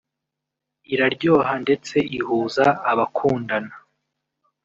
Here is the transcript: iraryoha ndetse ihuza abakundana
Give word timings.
iraryoha 0.93 1.53
ndetse 1.63 1.95
ihuza 2.17 2.65
abakundana 2.91 3.73